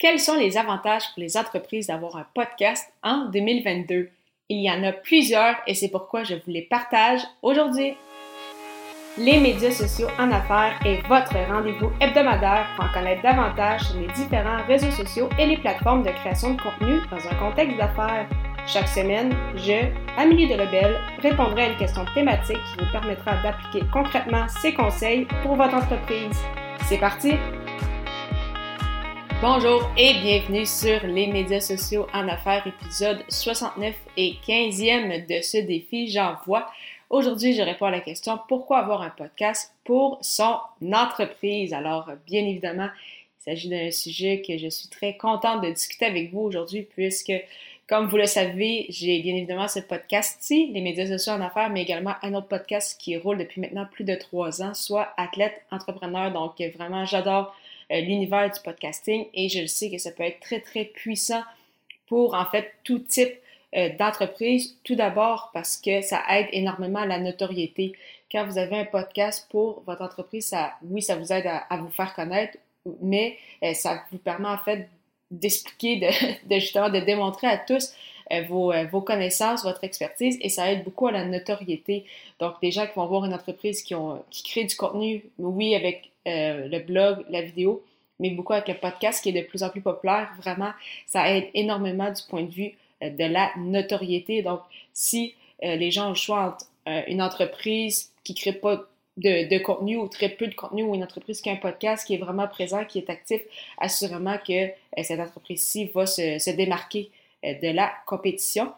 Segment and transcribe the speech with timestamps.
[0.00, 4.08] Quels sont les avantages pour les entreprises d'avoir un podcast en 2022?
[4.48, 7.92] Il y en a plusieurs et c'est pourquoi je vous les partage aujourd'hui.
[9.18, 14.06] Les médias sociaux en affaires est votre rendez-vous hebdomadaire pour en connaître davantage sur les
[14.06, 18.26] différents réseaux sociaux et les plateformes de création de contenu dans un contexte d'affaires.
[18.66, 19.84] Chaque semaine, je,
[20.16, 25.56] Amélie Delebel, répondrai à une question thématique qui vous permettra d'appliquer concrètement ces conseils pour
[25.56, 26.38] votre entreprise.
[26.88, 27.34] C'est parti!
[29.42, 35.56] Bonjour et bienvenue sur les médias sociaux en affaires, épisode 69 et 15e de ce
[35.56, 36.70] défi J'envoie.
[37.08, 40.58] Aujourd'hui, je réponds à la question pourquoi avoir un podcast pour son
[40.92, 41.72] entreprise?
[41.72, 42.90] Alors, bien évidemment,
[43.38, 47.32] il s'agit d'un sujet que je suis très contente de discuter avec vous aujourd'hui puisque,
[47.88, 51.80] comme vous le savez, j'ai bien évidemment ce podcast-ci, les médias sociaux en affaires, mais
[51.80, 56.30] également un autre podcast qui roule depuis maintenant plus de trois ans, soit athlète entrepreneur.
[56.30, 57.54] Donc, vraiment, j'adore
[57.90, 61.42] l'univers du podcasting et je le sais que ça peut être très, très puissant
[62.06, 63.34] pour en fait tout type
[63.76, 64.76] euh, d'entreprise.
[64.84, 67.92] Tout d'abord parce que ça aide énormément à la notoriété.
[68.30, 71.90] Quand vous avez un podcast pour votre entreprise, ça, oui, ça vous aide à, vous
[71.90, 72.58] faire connaître,
[73.00, 74.88] mais euh, ça vous permet en fait
[75.30, 75.96] d'expliquer,
[76.46, 77.94] de, justement de démontrer à tous
[78.48, 82.04] vos, vos, connaissances, votre expertise et ça aide beaucoup à la notoriété.
[82.38, 85.74] Donc, des gens qui vont voir une entreprise qui, ont, qui crée du contenu, oui,
[85.74, 87.82] avec euh, le blog, la vidéo,
[88.18, 90.28] mais beaucoup avec le podcast qui est de plus en plus populaire.
[90.38, 90.72] Vraiment,
[91.06, 94.42] ça aide énormément du point de vue euh, de la notoriété.
[94.42, 94.60] Donc,
[94.92, 96.54] si euh, les gens ont
[97.06, 98.84] une entreprise qui crée pas
[99.20, 102.14] de, contenu ou très peu de contenu ou une entreprise qui a un podcast qui
[102.14, 103.40] est vraiment présent, qui est actif,
[103.78, 104.68] assurément que
[105.02, 107.10] cette entreprise-ci va se, démarquer
[107.42, 108.72] de la compétition.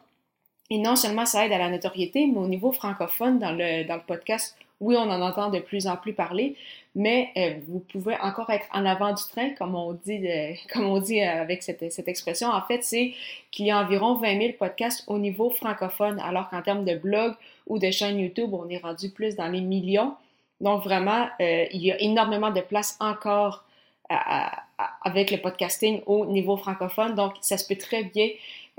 [0.70, 4.56] Et non seulement ça aide à la notoriété, mais au niveau francophone, dans le, podcast
[4.82, 6.56] oui, on en entend de plus en plus parler,
[6.96, 10.26] mais euh, vous pouvez encore être en avant du train, comme on dit,
[10.72, 12.48] comme on dit euh, avec cette, cette expression.
[12.48, 13.14] En fait, c'est
[13.52, 17.34] qu'il y a environ 20 000 podcasts au niveau francophone, alors qu'en termes de blog
[17.68, 20.14] ou de chaîne YouTube, on est rendu plus dans les millions.
[20.62, 23.64] Donc vraiment, euh, il y a énormément de place encore
[25.04, 27.14] avec le podcasting au niveau francophone.
[27.14, 28.28] Donc, ça se peut très bien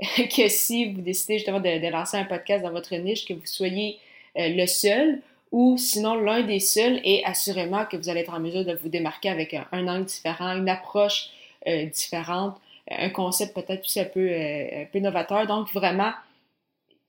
[0.00, 3.98] que si vous décidez justement de, lancer un podcast dans votre niche, que vous soyez
[4.36, 5.22] le seul
[5.54, 8.88] ou sinon l'un des seuls et assurément que vous allez être en mesure de vous
[8.88, 11.30] démarquer avec un, angle différent, une approche
[11.68, 12.56] euh, différente,
[12.90, 15.46] un concept peut-être aussi un peu, euh, un peu novateur.
[15.46, 16.10] Donc vraiment,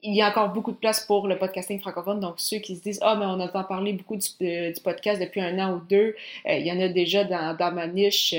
[0.06, 2.20] il y a encore beaucoup de place pour le podcasting francophone.
[2.20, 5.42] Donc ceux qui se disent ah mais on entend parler beaucoup du, euh, podcast depuis
[5.42, 6.16] un an ou deux,
[6.48, 8.34] il y en a déjà dans, ma niche.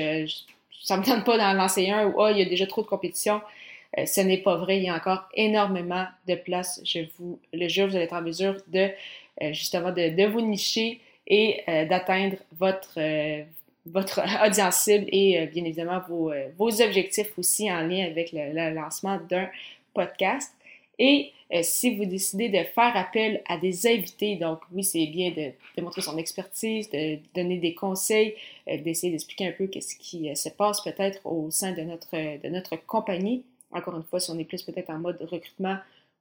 [0.83, 2.87] ça me tente pas d'en lancer un ou ah il y a déjà trop de
[2.87, 3.41] compétition.
[3.97, 4.77] ce n'est pas vrai.
[4.77, 6.81] Il y a encore énormément de place.
[6.83, 8.89] Je vous le jure, vous allez être en mesure de
[9.43, 13.43] euh, justement de, vous nicher et euh, d'atteindre votre, euh,
[13.85, 19.47] votre audience cible et bien évidemment vos, objectifs aussi en lien avec le, lancement d'un
[19.93, 20.53] podcast.
[20.99, 21.31] Et
[21.61, 26.01] si vous décidez de faire appel à des invités, donc oui, c'est bien de, montrer
[26.01, 28.33] son expertise, de donner des conseils,
[28.65, 32.75] d'essayer d'expliquer un peu qu'est-ce qui se passe peut-être au sein de notre, de notre
[32.75, 33.43] compagnie.
[33.71, 35.77] Encore une fois, si on est plus peut-être en mode recrutement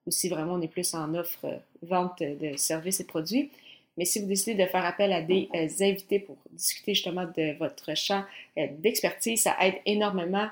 [0.06, 3.50] ou si vraiment on est plus en offre euh, vente de services et produits.
[3.98, 7.56] Mais si vous décidez de faire appel à des euh, invités pour discuter justement de
[7.58, 8.24] votre champ
[8.58, 10.48] euh, d'expertise, ça aide énormément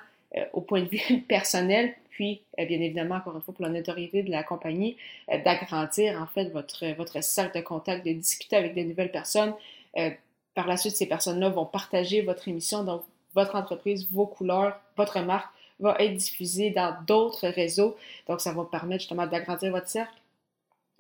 [0.53, 4.31] au point de vue personnel, puis bien évidemment, encore une fois, pour la notoriété de
[4.31, 4.97] la compagnie,
[5.29, 9.53] d'agrandir en fait votre, votre cercle de contact, de discuter avec de nouvelles personnes.
[10.55, 13.03] par la suite, ces personnes-là vont partager votre émission, donc
[13.35, 17.97] votre entreprise, vos couleurs, votre marque va être diffusé dans d'autres réseaux.
[18.29, 20.15] Donc, ça va permettre justement d'agrandir votre cercle,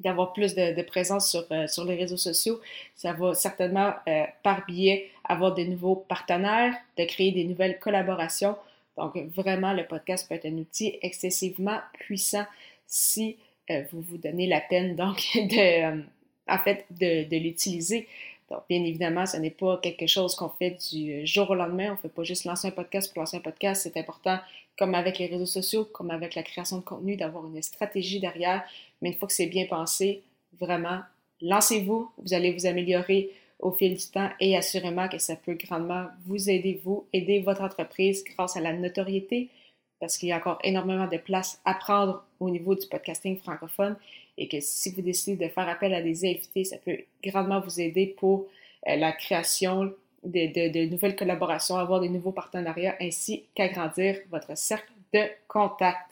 [0.00, 2.60] d'avoir plus de, présence sur, euh, sur les réseaux sociaux.
[2.96, 8.56] Ça va certainement, euh, par biais, avoir de nouveaux partenaires, de créer des nouvelles collaborations.
[8.96, 12.44] Donc, vraiment, le podcast peut être un outil excessivement puissant
[12.86, 13.36] si
[13.70, 16.02] euh, vous vous donnez la peine, donc, de,
[16.48, 18.06] en fait, de, de l'utiliser.
[18.50, 21.88] Donc, bien évidemment, ce n'est pas quelque chose qu'on fait du jour au lendemain.
[21.88, 23.82] On ne fait pas juste lancer un podcast pour lancer un podcast.
[23.82, 24.38] C'est important,
[24.78, 28.62] comme avec les réseaux sociaux, comme avec la création de contenu, d'avoir une stratégie derrière.
[29.00, 30.22] Mais une fois que c'est bien pensé,
[30.60, 31.00] vraiment,
[31.40, 32.10] lancez-vous.
[32.18, 33.30] Vous allez vous améliorer
[33.64, 37.62] au fil du temps et assurément que ça peut grandement vous aider, vous, aider votre
[37.62, 39.48] entreprise grâce à la notoriété,
[39.98, 43.96] parce qu'il y a encore énormément de place à prendre au niveau du podcasting francophone
[44.36, 47.80] et que si vous décidez de faire appel à des invités, ça peut grandement vous
[47.80, 48.46] aider pour
[48.86, 54.92] euh, la création de, de, nouvelles collaborations, avoir des nouveaux partenariats ainsi qu'agrandir votre cercle
[55.14, 56.10] de contact.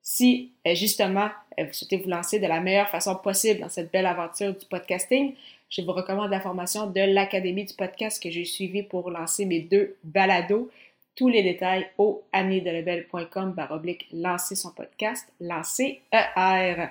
[0.00, 1.28] Si euh, justement
[1.60, 4.64] euh, vous souhaitez vous lancer de la meilleure façon possible dans cette belle aventure du
[4.64, 5.34] podcasting,
[5.72, 9.60] je vous recommande la formation de l'Académie du podcast que j'ai suivie pour lancer mes
[9.60, 10.70] deux balados
[11.16, 16.88] tous les détails au baroblique baroblique lancer son podcast, lancer ER.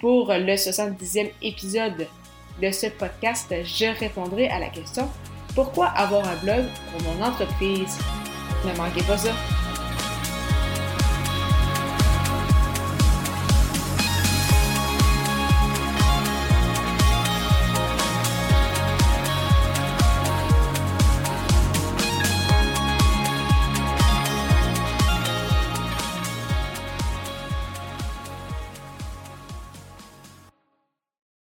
[0.00, 2.06] Pour le 70e épisode
[2.60, 5.08] de ce podcast, je répondrai à la question
[5.54, 7.98] Pourquoi avoir un blog pour mon entreprise?
[8.66, 9.63] Ne manquez pas ça!